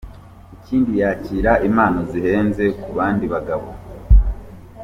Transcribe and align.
Ikindi 0.55 0.91
yakira 1.01 1.51
impano 1.67 1.99
zihenze 2.11 2.63
ku 2.81 2.89
bandi 2.97 3.25
bagabo. 3.33 3.67